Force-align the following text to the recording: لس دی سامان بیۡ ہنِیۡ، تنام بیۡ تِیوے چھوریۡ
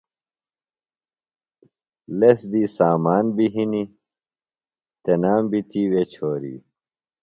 لس 2.19 2.39
دی 2.51 2.63
سامان 2.77 3.25
بیۡ 3.35 3.51
ہنِیۡ، 3.53 3.87
تنام 5.03 5.43
بیۡ 5.51 5.65
تِیوے 5.69 6.03
چھوریۡ 6.11 6.59